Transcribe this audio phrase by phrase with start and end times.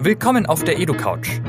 [0.00, 1.40] Willkommen auf der EduCouch.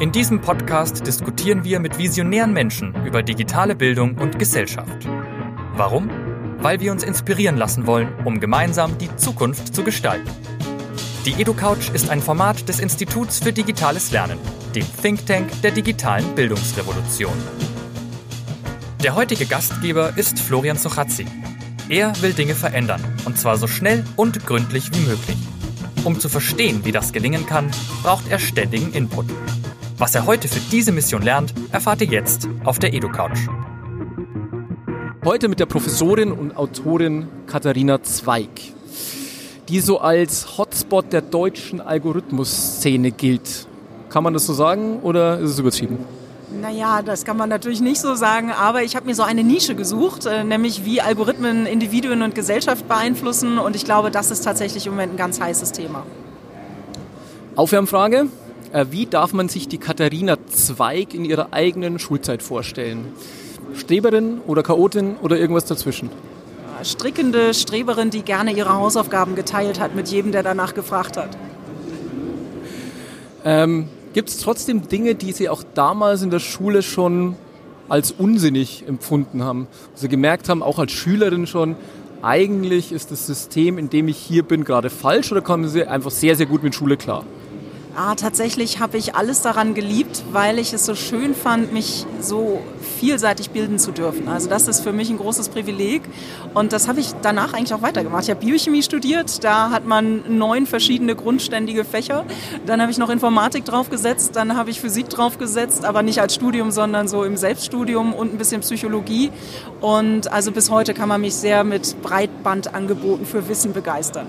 [0.00, 5.06] In diesem Podcast diskutieren wir mit visionären Menschen über digitale Bildung und Gesellschaft.
[5.74, 6.08] Warum?
[6.60, 10.30] Weil wir uns inspirieren lassen wollen, um gemeinsam die Zukunft zu gestalten.
[11.26, 14.38] Die EduCouch ist ein Format des Instituts für digitales Lernen,
[14.74, 17.36] dem Think Tank der digitalen Bildungsrevolution.
[19.04, 21.26] Der heutige Gastgeber ist Florian Sochazzi.
[21.90, 25.36] Er will Dinge verändern, und zwar so schnell und gründlich wie möglich.
[26.02, 27.70] Um zu verstehen, wie das gelingen kann,
[28.02, 29.26] braucht er ständigen Input.
[29.98, 33.48] Was er heute für diese Mission lernt, erfahrt ihr jetzt auf der EduCouch.
[35.26, 38.48] Heute mit der Professorin und Autorin Katharina Zweig,
[39.68, 43.66] die so als Hotspot der deutschen Algorithmusszene gilt.
[44.08, 45.98] Kann man das so sagen oder ist es übertrieben?
[46.52, 49.74] Naja, das kann man natürlich nicht so sagen, aber ich habe mir so eine Nische
[49.76, 54.86] gesucht, äh, nämlich wie Algorithmen Individuen und Gesellschaft beeinflussen und ich glaube, das ist tatsächlich
[54.86, 56.04] im Moment ein ganz heißes Thema.
[57.54, 58.26] Aufwärmfrage.
[58.72, 63.12] Äh, wie darf man sich die Katharina Zweig in ihrer eigenen Schulzeit vorstellen?
[63.74, 66.10] Streberin oder Chaotin oder irgendwas dazwischen?
[66.82, 71.36] Strickende Streberin, die gerne ihre Hausaufgaben geteilt hat mit jedem, der danach gefragt hat.
[73.44, 77.36] Ähm, Gibt es trotzdem Dinge, die Sie auch damals in der Schule schon
[77.88, 79.68] als unsinnig empfunden haben?
[79.94, 81.76] Also gemerkt haben, auch als Schülerin schon,
[82.20, 86.10] eigentlich ist das System, in dem ich hier bin, gerade falsch oder kommen Sie einfach
[86.10, 87.24] sehr, sehr gut mit Schule klar?
[87.96, 92.62] Ah, tatsächlich habe ich alles daran geliebt, weil ich es so schön fand, mich so
[93.00, 94.28] vielseitig bilden zu dürfen.
[94.28, 96.02] Also das ist für mich ein großes Privileg
[96.54, 98.24] und das habe ich danach eigentlich auch weitergemacht.
[98.24, 102.24] Ich habe Biochemie studiert, da hat man neun verschiedene grundständige Fächer.
[102.64, 106.70] Dann habe ich noch Informatik draufgesetzt, dann habe ich Physik draufgesetzt, aber nicht als Studium,
[106.70, 109.32] sondern so im Selbststudium und ein bisschen Psychologie.
[109.80, 114.26] Und also bis heute kann man mich sehr mit Breitbandangeboten für Wissen begeistern.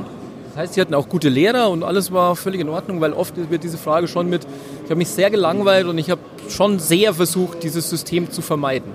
[0.52, 3.35] Das heißt, Sie hatten auch gute Lehrer und alles war völlig in Ordnung, weil oft
[3.49, 4.45] wird diese Frage schon mit,
[4.83, 8.91] ich habe mich sehr gelangweilt und ich habe schon sehr versucht, dieses System zu vermeiden.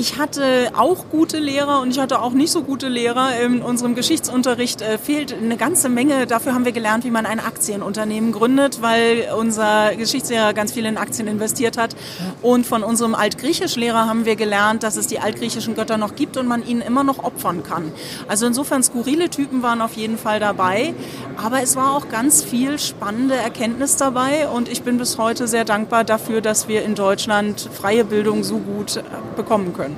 [0.00, 3.40] Ich hatte auch gute Lehrer und ich hatte auch nicht so gute Lehrer.
[3.40, 6.28] In unserem Geschichtsunterricht äh, fehlt eine ganze Menge.
[6.28, 10.98] Dafür haben wir gelernt, wie man ein Aktienunternehmen gründet, weil unser Geschichtslehrer ganz viel in
[10.98, 11.96] Aktien investiert hat.
[12.42, 16.46] Und von unserem Altgriechischlehrer haben wir gelernt, dass es die altgriechischen Götter noch gibt und
[16.46, 17.90] man ihnen immer noch opfern kann.
[18.28, 20.94] Also insofern skurrile Typen waren auf jeden Fall dabei.
[21.40, 25.64] Aber es war auch ganz viel spannende Erkenntnis dabei und ich bin bis heute sehr
[25.64, 29.02] dankbar dafür, dass wir in Deutschland freie Bildung so gut äh,
[29.36, 29.96] bekommen können.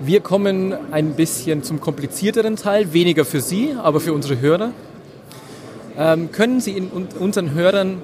[0.00, 4.72] Wir kommen ein bisschen zum komplizierteren Teil, weniger für Sie, aber für unsere Hörer.
[5.96, 8.02] Ähm, können Sie in, unseren Hörern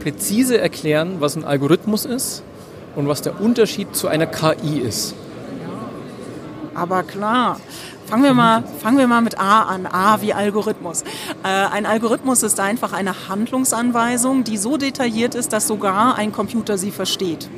[0.00, 2.42] präzise erklären, was ein Algorithmus ist
[2.96, 5.14] und was der Unterschied zu einer KI ist?
[6.74, 7.60] Aber klar.
[8.10, 9.86] Fangen wir, mal, fangen wir mal mit A an.
[9.86, 11.02] A wie Algorithmus.
[11.44, 16.76] Äh, ein Algorithmus ist einfach eine Handlungsanweisung, die so detailliert ist, dass sogar ein Computer
[16.76, 17.48] sie versteht.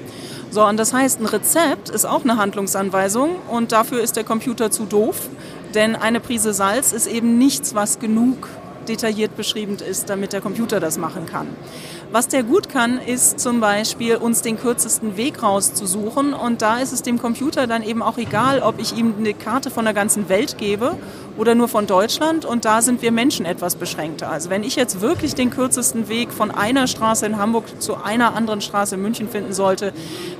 [0.51, 4.71] So, und das heißt, ein Rezept ist auch eine Handlungsanweisung und dafür ist der Computer
[4.71, 5.31] zu doof,
[5.75, 8.47] denn eine Prise Salz ist eben nichts, was genug
[8.89, 11.47] detailliert beschrieben ist, damit der Computer das machen kann.
[12.11, 16.93] Was der gut kann, ist zum Beispiel uns den kürzesten Weg rauszusuchen und da ist
[16.93, 20.29] es dem Computer dann eben auch egal, ob ich ihm eine Karte von der ganzen
[20.29, 20.97] Welt gebe
[21.37, 24.31] oder nur von Deutschland und da sind wir Menschen etwas beschränkter.
[24.31, 28.35] Also wenn ich jetzt wirklich den kürzesten Weg von einer Straße in Hamburg zu einer
[28.35, 29.93] anderen Straße in München finden sollte,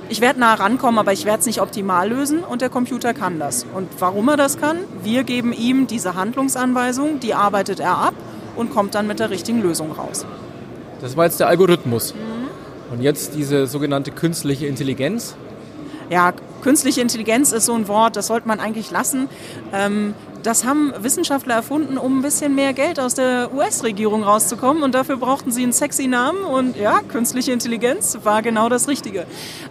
[0.09, 3.39] ich werde nah rankommen, aber ich werde es nicht optimal lösen und der Computer kann
[3.39, 3.65] das.
[3.73, 4.77] Und warum er das kann?
[5.01, 8.13] Wir geben ihm diese Handlungsanweisung, die arbeitet er ab
[8.55, 10.25] und kommt dann mit der richtigen Lösung raus.
[11.01, 12.13] Das war jetzt der Algorithmus.
[12.13, 12.43] Mhm.
[12.93, 15.35] Und jetzt diese sogenannte künstliche Intelligenz.
[16.09, 19.29] Ja, künstliche Intelligenz ist so ein Wort, das sollte man eigentlich lassen.
[19.73, 24.83] Ähm, das haben Wissenschaftler erfunden, um ein bisschen mehr Geld aus der US-Regierung rauszukommen.
[24.83, 26.43] Und dafür brauchten sie einen sexy Namen.
[26.43, 29.25] Und ja, künstliche Intelligenz war genau das Richtige.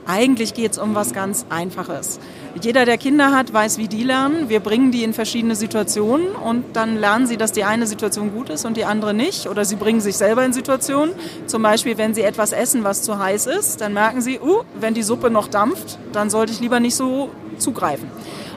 [0.07, 2.19] Eigentlich geht es um was ganz Einfaches.
[2.61, 4.49] Jeder, der Kinder hat, weiß, wie die lernen.
[4.49, 8.51] Wir bringen die in verschiedene Situationen und dann lernen sie, dass die eine Situation gut
[8.51, 9.49] ist und die andere nicht.
[9.49, 11.15] Oder sie bringen sich selber in Situationen.
[11.47, 14.95] Zum Beispiel, wenn sie etwas essen, was zu heiß ist, dann merken sie, uh, wenn
[14.95, 18.11] die Suppe noch dampft, dann sollte ich lieber nicht so zugreifen.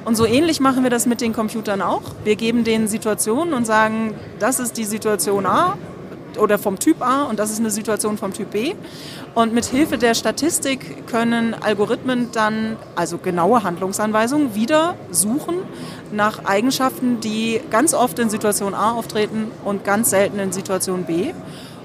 [0.05, 2.03] Und so ähnlich machen wir das mit den Computern auch.
[2.23, 5.77] Wir geben denen Situationen und sagen, das ist die Situation A
[6.37, 8.75] oder vom Typ A und das ist eine Situation vom Typ B.
[9.33, 15.55] Und mit Hilfe der Statistik können Algorithmen dann, also genaue Handlungsanweisungen, wieder suchen
[16.11, 21.33] nach Eigenschaften, die ganz oft in Situation A auftreten und ganz selten in Situation B.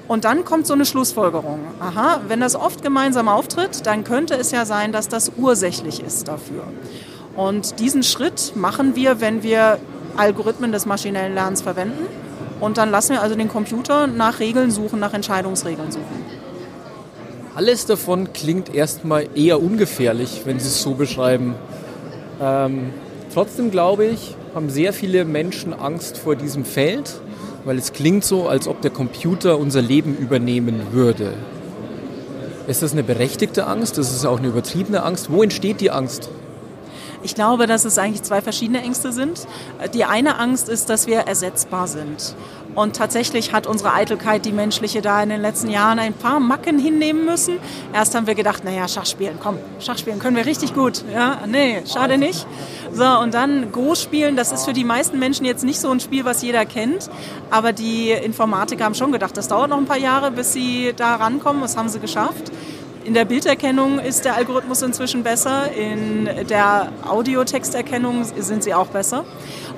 [0.09, 1.61] Und dann kommt so eine Schlussfolgerung.
[1.81, 6.29] Aha, wenn das oft gemeinsam auftritt, dann könnte es ja sein, dass das ursächlich ist
[6.29, 6.65] dafür.
[7.37, 9.79] Und diesen Schritt machen wir, wenn wir
[10.17, 12.07] Algorithmen des maschinellen Lernens verwenden.
[12.61, 16.25] Und dann lassen wir also den Computer nach Regeln suchen, nach Entscheidungsregeln suchen.
[17.55, 21.55] Alles davon klingt erstmal eher ungefährlich, wenn Sie es so beschreiben.
[22.41, 22.91] Ähm,
[23.33, 27.21] trotzdem glaube ich, haben sehr viele Menschen Angst vor diesem Feld,
[27.65, 31.33] weil es klingt so, als ob der Computer unser Leben übernehmen würde.
[32.67, 33.99] Ist das eine berechtigte Angst?
[33.99, 35.33] Ist auch eine übertriebene Angst.
[35.33, 36.31] Wo entsteht die Angst?
[37.23, 39.47] Ich glaube, dass es eigentlich zwei verschiedene Ängste sind.
[39.95, 42.35] Die eine Angst ist, dass wir ersetzbar sind.
[42.75, 46.79] Und tatsächlich hat unsere Eitelkeit, die menschliche, da in den letzten Jahren ein paar Macken
[46.79, 47.59] hinnehmen müssen.
[47.93, 51.05] Erst haben wir gedacht, naja, Schachspielen, komm, Schachspielen können wir richtig gut.
[51.13, 52.47] Ja, nee, schade nicht.
[52.93, 56.01] So, und dann Go spielen, das ist für die meisten Menschen jetzt nicht so ein
[56.01, 57.11] Spiel, was jeder kennt.
[57.51, 61.17] Aber die Informatiker haben schon gedacht, das dauert noch ein paar Jahre, bis sie da
[61.17, 61.63] rankommen.
[61.63, 62.53] Das haben sie geschafft.
[63.03, 69.25] In der Bilderkennung ist der Algorithmus inzwischen besser, in der Audiotexterkennung sind sie auch besser.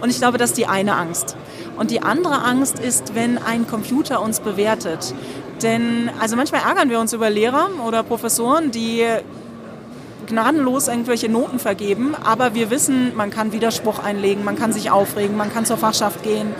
[0.01, 1.37] Und ich glaube, das ist die eine Angst.
[1.77, 5.15] Und die andere Angst ist, wenn ein Computer uns bewertet.
[5.63, 9.05] Denn also manchmal ärgern wir uns über Lehrer oder Professoren, die
[10.27, 15.37] gnadenlos irgendwelche Noten vergeben, aber wir wissen, man kann Widerspruch einlegen, man kann sich aufregen,
[15.37, 16.55] man kann zur Fachschaft gehen.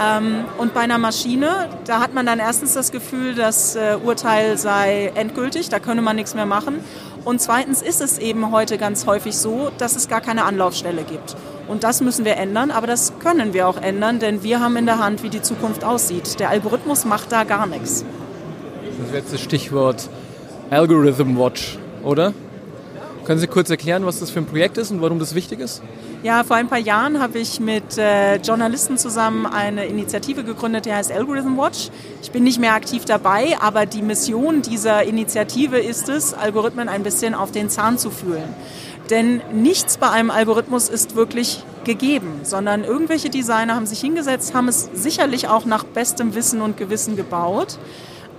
[0.00, 4.56] Ähm, und bei einer Maschine, da hat man dann erstens das Gefühl, das äh, Urteil
[4.56, 6.80] sei endgültig, da könne man nichts mehr machen.
[7.24, 11.36] Und zweitens ist es eben heute ganz häufig so, dass es gar keine Anlaufstelle gibt.
[11.66, 14.86] Und das müssen wir ändern, aber das können wir auch ändern, denn wir haben in
[14.86, 16.40] der Hand, wie die Zukunft aussieht.
[16.40, 18.04] Der Algorithmus macht da gar nichts.
[19.12, 20.08] Das das Stichwort
[20.70, 22.32] Algorithm Watch, oder?
[23.28, 25.82] Können Sie kurz erklären, was das für ein Projekt ist und warum das wichtig ist?
[26.22, 30.94] Ja, vor ein paar Jahren habe ich mit äh, Journalisten zusammen eine Initiative gegründet, die
[30.94, 31.90] heißt Algorithm Watch.
[32.22, 37.02] Ich bin nicht mehr aktiv dabei, aber die Mission dieser Initiative ist es, Algorithmen ein
[37.02, 38.48] bisschen auf den Zahn zu fühlen.
[39.10, 44.68] Denn nichts bei einem Algorithmus ist wirklich gegeben, sondern irgendwelche Designer haben sich hingesetzt, haben
[44.68, 47.78] es sicherlich auch nach bestem Wissen und Gewissen gebaut,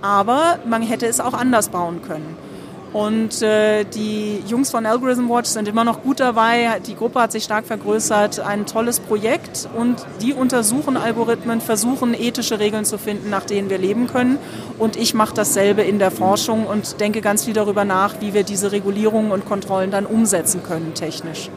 [0.02, 2.49] aber man hätte es auch anders bauen können.
[2.92, 6.80] Und äh, die Jungs von Algorithm Watch sind immer noch gut dabei.
[6.84, 8.40] Die Gruppe hat sich stark vergrößert.
[8.40, 9.68] Ein tolles Projekt.
[9.76, 14.38] Und die untersuchen Algorithmen, versuchen ethische Regeln zu finden, nach denen wir leben können.
[14.78, 18.42] Und ich mache dasselbe in der Forschung und denke ganz viel darüber nach, wie wir
[18.42, 21.48] diese Regulierungen und Kontrollen dann umsetzen können, technisch.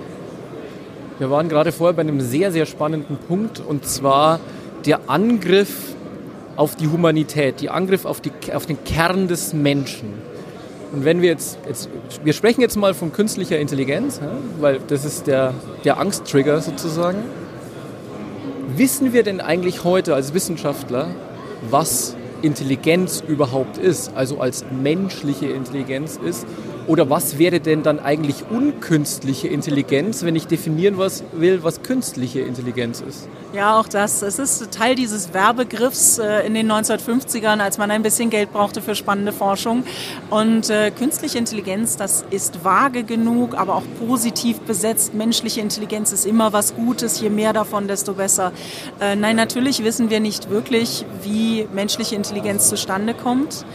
[1.17, 3.59] Wir waren gerade vorher bei einem sehr, sehr spannenden Punkt.
[3.59, 4.39] Und zwar
[4.85, 5.95] der Angriff
[6.57, 10.32] auf die Humanität, der Angriff auf, die, auf den Kern des Menschen.
[10.93, 11.89] Und wenn wir jetzt, jetzt,
[12.23, 14.21] wir sprechen jetzt mal von künstlicher Intelligenz,
[14.59, 17.17] weil das ist der, der Angsttrigger sozusagen.
[18.77, 21.07] Wissen wir denn eigentlich heute als Wissenschaftler,
[21.69, 26.45] was Intelligenz überhaupt ist, also als menschliche Intelligenz ist
[26.87, 32.41] oder was wäre denn dann eigentlich unkünstliche Intelligenz, wenn ich definieren was will, was künstliche
[32.41, 33.27] Intelligenz ist?
[33.53, 34.21] Ja, auch das.
[34.21, 38.81] Es ist Teil dieses Werbegriffs äh, in den 1950ern, als man ein bisschen Geld brauchte
[38.81, 39.83] für spannende Forschung.
[40.29, 45.13] Und äh, künstliche Intelligenz, das ist vage genug, aber auch positiv besetzt.
[45.13, 47.21] Menschliche Intelligenz ist immer was Gutes.
[47.21, 48.51] Je mehr davon, desto besser.
[48.99, 53.65] Äh, nein, natürlich wissen wir nicht wirklich, wie menschliche Intelligenz zustande kommt.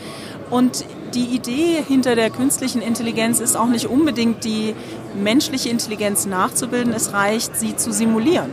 [0.51, 0.85] Und
[1.15, 4.75] die Idee hinter der künstlichen Intelligenz ist auch nicht unbedingt die
[5.15, 8.51] menschliche Intelligenz nachzubilden, es reicht, sie zu simulieren.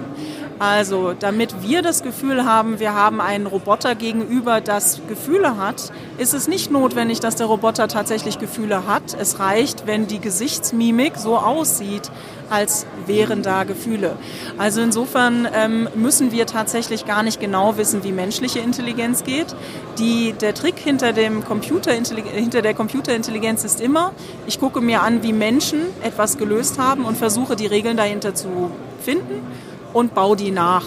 [0.58, 6.34] Also, damit wir das Gefühl haben, wir haben einen Roboter gegenüber, das Gefühle hat, ist
[6.34, 9.18] es nicht notwendig, dass der Roboter tatsächlich Gefühle hat.
[9.20, 12.10] Es reicht, wenn die Gesichtsmimik so aussieht,
[12.50, 14.16] als wären da Gefühle.
[14.58, 19.54] Also insofern ähm, müssen wir tatsächlich gar nicht genau wissen, wie menschliche Intelligenz geht.
[19.98, 24.14] Die, der Trick hinter, dem hinter der Computerintelligenz ist immer,
[24.48, 28.72] ich gucke mir an, wie Menschen etwas gelöst haben und versuche die Regeln dahinter zu
[29.02, 29.42] finden
[29.96, 30.84] und bau die nach.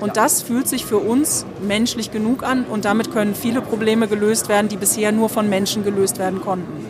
[0.00, 4.48] Und das fühlt sich für uns menschlich genug an und damit können viele Probleme gelöst
[4.48, 6.86] werden, die bisher nur von Menschen gelöst werden konnten.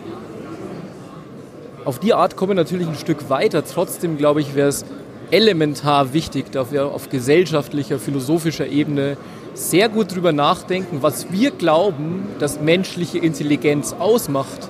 [1.85, 3.63] Auf die Art kommen wir natürlich ein Stück weiter.
[3.63, 4.83] Trotzdem, glaube ich, wäre es
[5.31, 9.15] elementar wichtig, dass wir auf gesellschaftlicher, philosophischer Ebene
[9.53, 14.69] sehr gut darüber nachdenken, was wir glauben, dass menschliche Intelligenz ausmacht.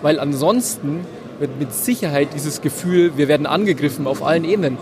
[0.00, 1.00] Weil ansonsten
[1.38, 4.78] wird mit Sicherheit dieses Gefühl, wir werden angegriffen auf allen Ebenen.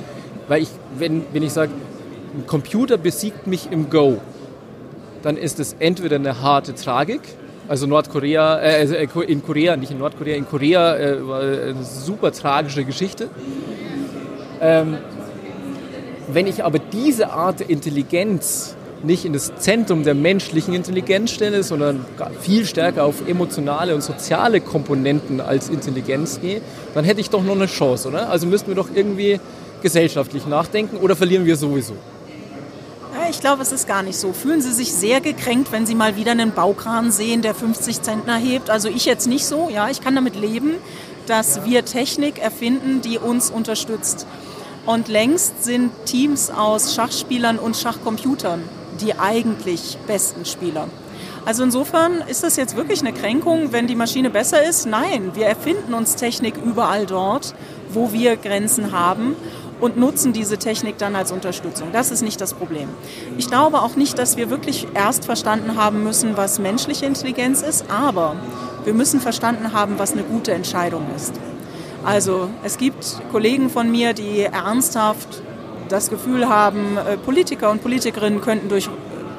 [0.52, 0.68] Weil ich,
[0.98, 1.72] wenn, wenn ich sage,
[2.36, 4.18] ein Computer besiegt mich im Go,
[5.22, 7.22] dann ist es entweder eine harte Tragik,
[7.68, 11.82] also Nordkorea, äh, also äh, in Korea, nicht in Nordkorea, in Korea äh, war eine
[11.82, 13.30] super tragische Geschichte.
[14.60, 14.98] Ähm,
[16.28, 21.62] wenn ich aber diese Art der Intelligenz nicht in das Zentrum der menschlichen Intelligenz stelle,
[21.62, 22.04] sondern
[22.42, 26.60] viel stärker auf emotionale und soziale Komponenten als Intelligenz gehe,
[26.92, 28.28] dann hätte ich doch noch eine Chance, oder?
[28.28, 29.40] Also müssten wir doch irgendwie
[29.82, 31.94] gesellschaftlich nachdenken oder verlieren wir sowieso?
[33.30, 34.32] ich glaube, es ist gar nicht so.
[34.32, 38.36] Fühlen Sie sich sehr gekränkt, wenn Sie mal wieder einen Baukran sehen, der 50 Zentner
[38.36, 38.68] hebt?
[38.68, 40.74] Also ich jetzt nicht so, ja, ich kann damit leben,
[41.26, 44.26] dass wir Technik erfinden, die uns unterstützt.
[44.84, 48.62] Und längst sind Teams aus Schachspielern und Schachcomputern
[49.00, 50.88] die eigentlich besten Spieler.
[51.44, 54.86] Also insofern ist das jetzt wirklich eine Kränkung, wenn die Maschine besser ist?
[54.86, 57.54] Nein, wir erfinden uns Technik überall dort,
[57.90, 59.34] wo wir Grenzen haben
[59.82, 61.88] und nutzen diese Technik dann als Unterstützung.
[61.92, 62.88] Das ist nicht das Problem.
[63.36, 67.90] Ich glaube auch nicht, dass wir wirklich erst verstanden haben müssen, was menschliche Intelligenz ist,
[67.90, 68.36] aber
[68.84, 71.34] wir müssen verstanden haben, was eine gute Entscheidung ist.
[72.04, 75.42] Also es gibt Kollegen von mir, die ernsthaft
[75.88, 78.88] das Gefühl haben, äh, Politiker und Politikerinnen könnten durch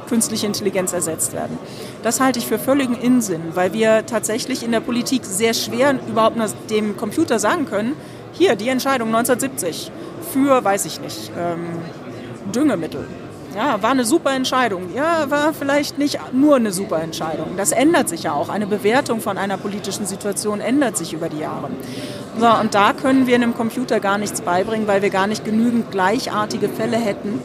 [0.09, 1.57] künstliche Intelligenz ersetzt werden.
[2.03, 6.38] Das halte ich für völligen Insinn, weil wir tatsächlich in der Politik sehr schwer überhaupt
[6.69, 7.93] dem Computer sagen können,
[8.33, 9.91] hier die Entscheidung 1970
[10.34, 11.68] für, weiß ich nicht, ähm,
[12.54, 13.08] Düngemittel.
[13.56, 14.90] Ja, war eine super Entscheidung.
[14.96, 17.56] Ja, war vielleicht nicht nur eine super Entscheidung.
[17.56, 18.50] Das ändert sich ja auch.
[18.50, 21.70] Eine Bewertung von einer politischen Situation ändert sich über die Jahre.
[22.40, 25.92] So, und da können wir einem Computer gar nichts beibringen, weil wir gar nicht genügend
[25.92, 27.40] gleichartige Fälle hätten.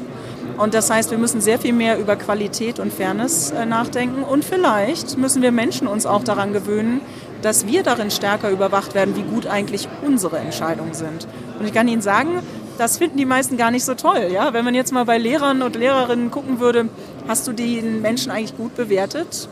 [0.57, 4.23] Und das heißt, wir müssen sehr viel mehr über Qualität und Fairness äh, nachdenken.
[4.25, 7.02] Und vielleicht müssen wir Menschen uns auch daran gewöhnen,
[7.42, 11.28] dass wir darin stärker überwacht werden, wie gut eigentlich unsere Entscheidungen sind.
[11.61, 12.40] Und ich kann Ihnen sagen,
[12.78, 14.28] das finden die meisten gar nicht so toll.
[14.32, 14.52] Ja?
[14.52, 16.88] Wenn man jetzt mal bei Lehrern und Lehrerinnen gucken würde,
[17.26, 19.49] hast du den Menschen eigentlich gut bewertet?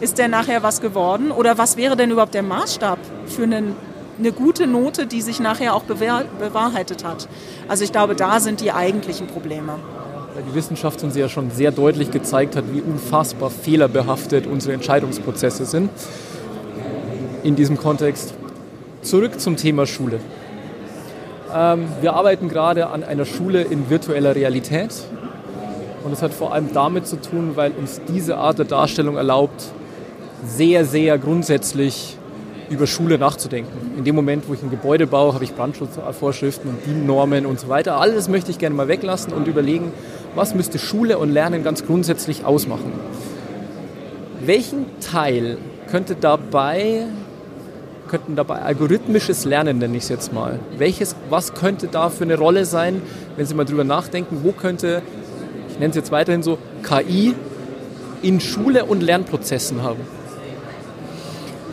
[0.00, 1.30] Ist der nachher was geworden?
[1.30, 3.76] Oder was wäre denn überhaupt der Maßstab für einen,
[4.18, 7.28] eine gute Note, die sich nachher auch bewahrheitet hat?
[7.68, 9.74] Also ich glaube, da sind die eigentlichen Probleme.
[10.34, 15.66] Weil die Wissenschaft uns ja schon sehr deutlich gezeigt hat, wie unfassbar fehlerbehaftet unsere Entscheidungsprozesse
[15.66, 15.90] sind.
[17.42, 18.34] In diesem Kontext
[19.02, 20.20] zurück zum Thema Schule.
[21.54, 24.90] Ähm, wir arbeiten gerade an einer Schule in virtueller Realität.
[26.04, 29.64] Und das hat vor allem damit zu tun, weil uns diese Art der Darstellung erlaubt,
[30.44, 32.16] sehr, sehr grundsätzlich
[32.70, 33.96] über Schule nachzudenken.
[33.96, 37.68] In dem Moment, wo ich ein Gebäude baue, habe ich Brandschutzvorschriften und DIN-Normen und so
[37.68, 38.00] weiter.
[38.00, 39.92] Alles möchte ich gerne mal weglassen und überlegen,
[40.34, 42.92] was müsste Schule und Lernen ganz grundsätzlich ausmachen.
[44.44, 45.58] Welchen Teil
[45.90, 47.06] könnte dabei
[48.08, 50.58] könnten dabei algorithmisches Lernen, nenne ich es jetzt mal.
[50.78, 53.02] Welches, was könnte da für eine Rolle sein,
[53.36, 55.02] wenn Sie mal drüber nachdenken, wo könnte,
[55.68, 57.34] ich nenne es jetzt weiterhin so, KI
[58.22, 60.00] in Schule und Lernprozessen haben?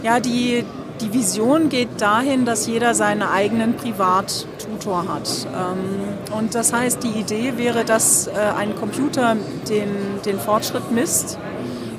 [0.04, 0.66] Ja, die,
[1.02, 5.48] die Vision geht dahin, dass jeder seinen eigenen Privattutor hat.
[5.48, 9.38] Ähm, und das heißt, die Idee wäre, dass äh, ein Computer
[9.70, 9.90] den,
[10.26, 11.38] den Fortschritt misst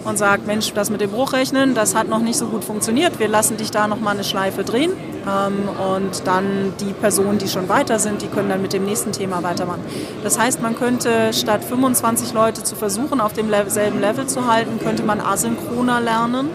[0.05, 3.29] und sagt, Mensch, das mit dem Bruchrechnen, das hat noch nicht so gut funktioniert, wir
[3.29, 4.93] lassen dich da nochmal eine Schleife drehen
[5.27, 9.13] ähm, und dann die Personen, die schon weiter sind, die können dann mit dem nächsten
[9.13, 9.83] Thema weitermachen.
[10.23, 15.03] Das heißt, man könnte statt 25 Leute zu versuchen, auf demselben Level zu halten, könnte
[15.03, 16.51] man asynchroner lernen.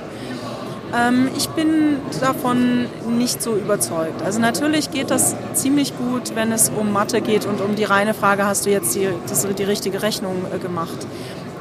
[0.96, 2.88] Ähm, ich bin davon
[3.18, 4.22] nicht so überzeugt.
[4.24, 8.14] Also natürlich geht das ziemlich gut, wenn es um Mathe geht und um die reine
[8.14, 9.10] Frage, hast du jetzt die,
[9.58, 10.98] die, richtige Rechnung äh, gemacht.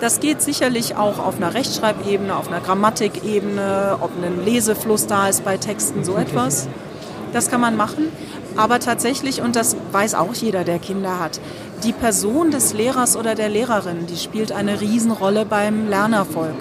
[0.01, 5.45] Das geht sicherlich auch auf einer Rechtschreibebene, auf einer Grammatikebene, ob ein Lesefluss da ist
[5.45, 6.69] bei Texten, so etwas.
[7.33, 8.13] Das kann man machen.
[8.57, 11.41] Aber tatsächlich, und das weiß auch jeder, der Kinder hat,
[11.83, 16.57] die Person des Lehrers oder der Lehrerin, die spielt eine Riesenrolle beim Lernerfolg.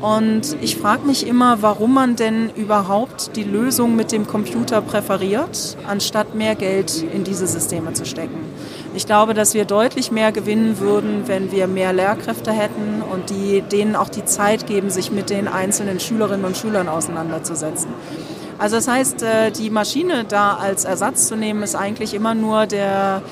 [0.00, 5.76] Und ich frage mich immer, warum man denn überhaupt die Lösung mit dem Computer präferiert,
[5.86, 8.38] anstatt mehr Geld in diese Systeme zu stecken.
[8.94, 13.62] Ich glaube, dass wir deutlich mehr gewinnen würden, wenn wir mehr Lehrkräfte hätten und die,
[13.62, 17.90] denen auch die Zeit geben, sich mit den einzelnen Schülerinnen und Schülern auseinanderzusetzen.
[18.58, 22.66] Also das heißt, äh, die Maschine da als Ersatz zu nehmen, ist eigentlich immer nur
[22.66, 23.22] der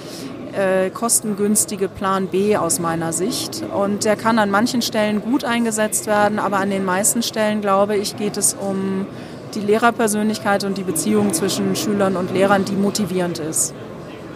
[0.54, 3.62] äh, kostengünstige Plan B aus meiner Sicht.
[3.75, 7.96] Und der kann an manchen Stellen gut eingesetzt werden, aber an den meisten Stellen, glaube
[7.96, 9.06] ich, geht es um
[9.54, 13.75] die Lehrerpersönlichkeit und die Beziehung zwischen Schülern und Lehrern, die motivierend ist.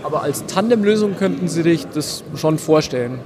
[0.03, 3.19] Aber als Tandemlösung könnten Sie sich das schon vorstellen.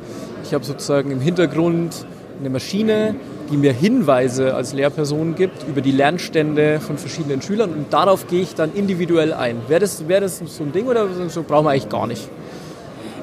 [0.44, 2.06] Ich habe sozusagen im Hintergrund
[2.40, 3.14] eine Maschine,
[3.50, 8.42] die mir Hinweise als Lehrperson gibt über die Lernstände von verschiedenen Schülern und darauf gehe
[8.42, 9.60] ich dann individuell ein.
[9.68, 12.28] Wäre das, wär das so ein Ding oder so brauchen wir eigentlich gar nicht?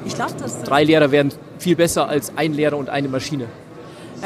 [0.10, 3.46] Ich glaube, dass drei Lehrer wären viel besser als ein Lehrer und eine Maschine.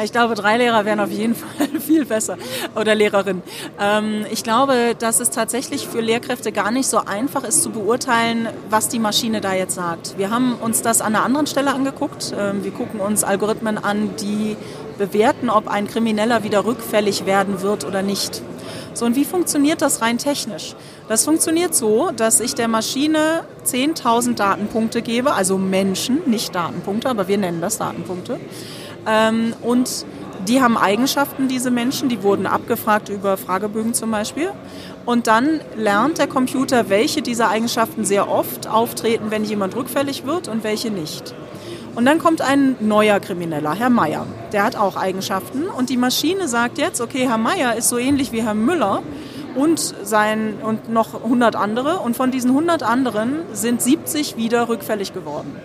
[0.01, 2.37] Ich glaube, drei Lehrer wären auf jeden Fall viel besser
[2.73, 3.43] oder Lehrerin.
[3.81, 8.47] Ähm, ich glaube, dass es tatsächlich für Lehrkräfte gar nicht so einfach ist zu beurteilen,
[8.69, 10.17] was die Maschine da jetzt sagt.
[10.17, 12.33] Wir haben uns das an einer anderen Stelle angeguckt.
[12.39, 14.55] Ähm, wir gucken uns Algorithmen an, die
[14.97, 18.41] bewerten, ob ein Krimineller wieder rückfällig werden wird oder nicht.
[18.93, 20.75] So, und wie funktioniert das rein technisch?
[21.07, 27.27] Das funktioniert so, dass ich der Maschine 10.000 Datenpunkte gebe, also Menschen, nicht Datenpunkte, aber
[27.27, 28.39] wir nennen das Datenpunkte.
[29.07, 30.05] Ähm, und
[30.47, 34.51] die haben Eigenschaften, diese Menschen, die wurden abgefragt über Fragebögen zum Beispiel.
[35.05, 40.47] Und dann lernt der Computer, welche dieser Eigenschaften sehr oft auftreten, wenn jemand rückfällig wird
[40.47, 41.33] und welche nicht.
[41.95, 44.25] Und dann kommt ein neuer Krimineller, Herr Meier.
[44.51, 45.67] Der hat auch Eigenschaften.
[45.67, 49.03] Und die Maschine sagt jetzt, okay, Herr Meier ist so ähnlich wie Herr Müller
[49.55, 51.99] und, sein, und noch 100 andere.
[51.99, 55.55] Und von diesen 100 anderen sind 70 wieder rückfällig geworden.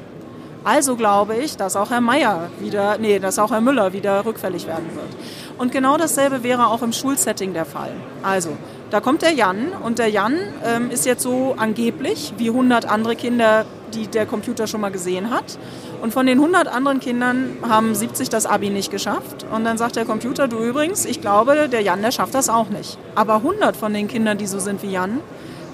[0.65, 4.67] Also glaube ich, dass auch Herr Meier wieder, nee, dass auch Herr Müller wieder rückfällig
[4.67, 5.09] werden wird.
[5.57, 7.93] Und genau dasselbe wäre auch im Schulsetting der Fall.
[8.23, 8.51] Also,
[8.91, 13.17] da kommt der Jan und der Jan ähm, ist jetzt so angeblich wie 100 andere
[13.17, 15.59] Kinder, die der Computer schon mal gesehen hat.
[16.01, 19.45] Und von den 100 anderen Kindern haben 70 das Abi nicht geschafft.
[19.53, 22.69] Und dann sagt der Computer, du übrigens, ich glaube, der Jan, der schafft das auch
[22.69, 22.99] nicht.
[23.15, 25.21] Aber 100 von den Kindern, die so sind wie Jan,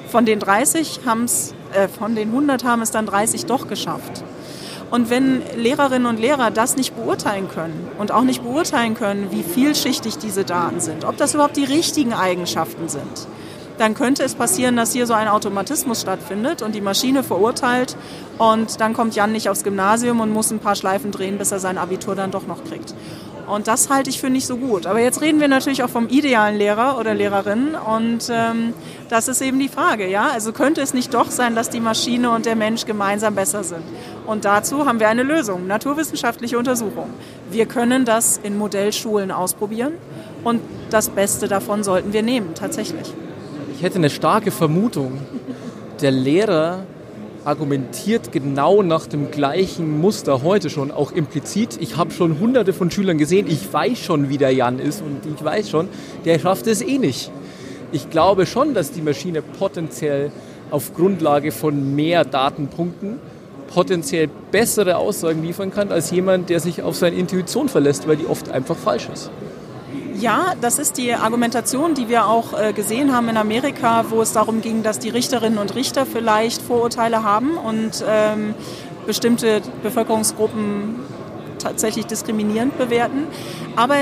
[0.09, 4.25] von den 30 haben es, äh, von den 100 haben es dann 30 doch geschafft.
[4.91, 9.43] Und wenn Lehrerinnen und Lehrer das nicht beurteilen können und auch nicht beurteilen können, wie
[9.43, 13.27] vielschichtig diese Daten sind, ob das überhaupt die richtigen Eigenschaften sind,
[13.79, 17.97] dann könnte es passieren, dass hier so ein Automatismus stattfindet und die Maschine verurteilt
[18.39, 21.59] und dann kommt Jan nicht aufs Gymnasium und muss ein paar Schleifen drehen, bis er
[21.59, 22.95] sein Abitur dann doch noch kriegt.
[23.47, 24.87] Und das halte ich für nicht so gut.
[24.87, 27.75] Aber jetzt reden wir natürlich auch vom idealen Lehrer oder Lehrerin.
[27.75, 28.75] Und ähm,
[29.09, 30.29] das ist eben die Frage, ja.
[30.33, 33.83] Also könnte es nicht doch sein, dass die Maschine und der Mensch gemeinsam besser sind?
[34.27, 37.11] Und dazu haben wir eine Lösung, naturwissenschaftliche Untersuchung.
[37.51, 39.95] Wir können das in Modellschulen ausprobieren
[40.43, 40.61] und
[40.91, 43.13] das Beste davon sollten wir nehmen, tatsächlich.
[43.77, 45.19] Ich hätte eine starke Vermutung.
[46.01, 46.85] Der Lehrer
[47.45, 51.79] argumentiert genau nach dem gleichen Muster heute schon, auch implizit.
[51.81, 55.21] Ich habe schon hunderte von Schülern gesehen, ich weiß schon, wie der Jan ist und
[55.27, 55.89] ich weiß schon,
[56.25, 57.31] der schafft es eh nicht.
[57.93, 60.33] Ich glaube schon, dass die Maschine potenziell
[60.71, 63.19] auf Grundlage von mehr Datenpunkten
[63.73, 68.27] potenziell bessere Aussagen liefern kann als jemand, der sich auf seine Intuition verlässt, weil die
[68.27, 69.31] oft einfach falsch ist.
[70.25, 74.33] Ja, das ist die Argumentation, die wir auch äh, gesehen haben in Amerika, wo es
[74.33, 78.55] darum ging, dass die Richterinnen und Richter vielleicht Vorurteile haben und ähm,
[79.05, 81.01] bestimmte Bevölkerungsgruppen
[81.59, 83.27] tatsächlich diskriminierend bewerten.
[83.77, 83.97] Aber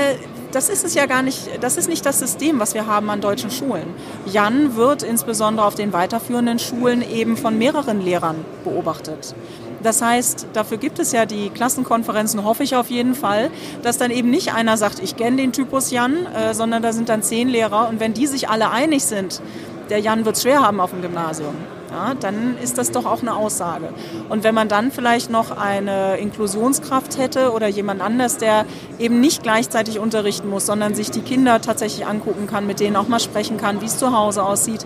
[0.53, 3.19] das ist es ja gar nicht, das ist nicht das System, was wir haben an
[3.19, 3.93] deutschen Schulen.
[4.25, 9.35] Jan wird insbesondere auf den weiterführenden Schulen eben von mehreren Lehrern beobachtet.
[9.83, 14.11] Das heißt, dafür gibt es ja die Klassenkonferenzen, hoffe ich auf jeden Fall, dass dann
[14.11, 17.49] eben nicht einer sagt, ich kenne den Typus Jan, äh, sondern da sind dann zehn
[17.49, 19.41] Lehrer und wenn die sich alle einig sind,
[19.89, 21.55] der Jan wird es schwer haben auf dem Gymnasium,
[21.91, 23.89] ja, dann ist das doch auch eine Aussage.
[24.29, 28.65] Und wenn man dann vielleicht noch eine Inklusionskraft hätte oder jemand anders, der
[28.97, 33.07] eben nicht gleichzeitig unterrichten muss, sondern sich die Kinder tatsächlich angucken kann, mit denen auch
[33.07, 34.85] mal sprechen kann, wie es zu Hause aussieht,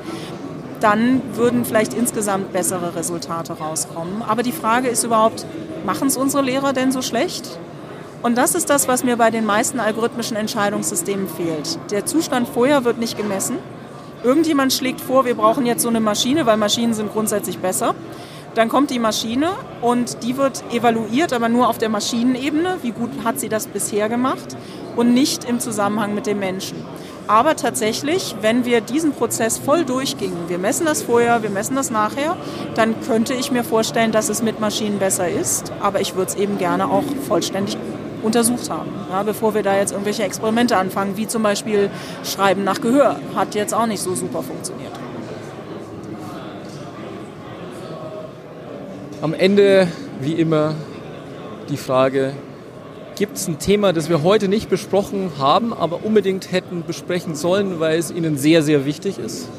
[0.80, 4.22] dann würden vielleicht insgesamt bessere Resultate rauskommen.
[4.22, 5.46] Aber die Frage ist überhaupt,
[5.86, 7.60] machen es unsere Lehrer denn so schlecht?
[8.24, 11.80] Und das ist das, was mir bei den meisten algorithmischen Entscheidungssystemen fehlt.
[11.92, 13.58] Der Zustand vorher wird nicht gemessen.
[14.24, 17.94] Irgendjemand schlägt vor, wir brauchen jetzt so eine Maschine, weil Maschinen sind grundsätzlich besser.
[18.56, 22.80] Dann kommt die Maschine und die wird evaluiert, aber nur auf der Maschinenebene.
[22.82, 24.58] Wie gut hat sie das bisher gemacht?
[24.96, 26.84] Und nicht im Zusammenhang mit dem Menschen.
[27.28, 31.90] Aber tatsächlich, wenn wir diesen Prozess voll durchgingen, wir messen das vorher, wir messen das
[31.90, 32.38] nachher,
[32.76, 35.74] dann könnte ich mir vorstellen, dass es mit Maschinen besser ist.
[35.82, 37.78] Aber ich würde es eben gerne auch vollständig
[38.24, 41.90] untersucht haben, ja, bevor wir da jetzt irgendwelche Experimente anfangen, wie zum Beispiel
[42.24, 43.20] Schreiben nach Gehör.
[43.36, 44.94] Hat jetzt auch nicht so super funktioniert.
[49.22, 49.88] Am Ende,
[50.22, 50.76] wie immer,
[51.70, 52.34] die Frage,
[53.18, 57.80] Gibt es ein Thema, das wir heute nicht besprochen haben, aber unbedingt hätten besprechen sollen,
[57.80, 59.50] weil es Ihnen sehr, sehr wichtig ist?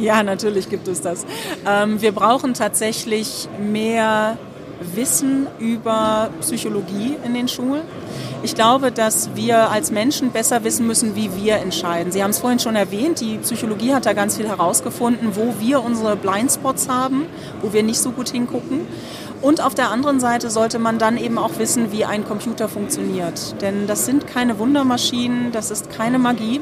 [0.00, 1.24] Ja, natürlich gibt es das.
[1.64, 4.36] Ähm, wir brauchen tatsächlich mehr
[4.96, 7.82] Wissen über Psychologie in den Schulen.
[8.42, 12.10] Ich glaube, dass wir als Menschen besser wissen müssen, wie wir entscheiden.
[12.10, 15.84] Sie haben es vorhin schon erwähnt, die Psychologie hat da ganz viel herausgefunden, wo wir
[15.84, 17.26] unsere Blindspots haben,
[17.62, 18.86] wo wir nicht so gut hingucken.
[19.40, 23.60] Und auf der anderen Seite sollte man dann eben auch wissen, wie ein Computer funktioniert.
[23.60, 26.60] Denn das sind keine Wundermaschinen, das ist keine Magie,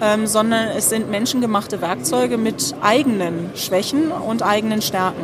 [0.00, 5.22] ähm, sondern es sind menschengemachte Werkzeuge mit eigenen Schwächen und eigenen Stärken.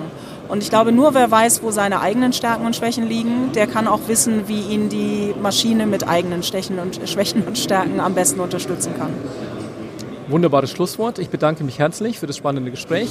[0.48, 3.86] Und ich glaube, nur wer weiß, wo seine eigenen Stärken und Schwächen liegen, der kann
[3.86, 8.40] auch wissen, wie ihn die Maschine mit eigenen Stechen und, Schwächen und Stärken am besten
[8.40, 9.12] unterstützen kann.
[10.28, 11.18] Wunderbares Schlusswort.
[11.18, 13.08] Ich bedanke mich herzlich für das spannende Gespräch.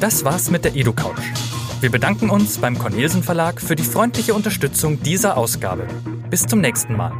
[0.00, 1.47] Das war's mit der EduCouch.
[1.80, 5.86] Wir bedanken uns beim Cornelsen Verlag für die freundliche Unterstützung dieser Ausgabe.
[6.28, 7.12] Bis zum nächsten Mal.